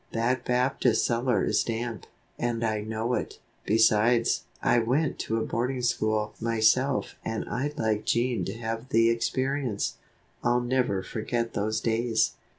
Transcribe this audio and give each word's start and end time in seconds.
That 0.13 0.43
Baptist 0.45 1.05
cellar 1.05 1.45
is 1.45 1.63
damp, 1.63 2.07
and 2.39 2.63
I 2.63 2.81
know 2.81 3.13
it. 3.13 3.37
Besides, 3.67 4.45
I 4.59 4.79
went 4.79 5.19
to 5.19 5.37
a 5.37 5.41
good 5.41 5.49
boarding 5.49 5.83
school 5.83 6.33
myself 6.41 7.13
and 7.23 7.47
I'd 7.47 7.77
like 7.77 8.03
Jean 8.03 8.43
to 8.45 8.53
have 8.57 8.89
the 8.89 9.11
experience 9.11 9.97
I'll 10.43 10.59
never 10.61 11.03
forget 11.03 11.53
those 11.53 11.79
days." 11.81 12.31